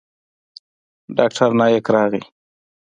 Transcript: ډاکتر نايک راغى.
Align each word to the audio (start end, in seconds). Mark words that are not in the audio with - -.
ډاکتر 1.17 1.49
نايک 1.59 1.85
راغى. 1.93 2.21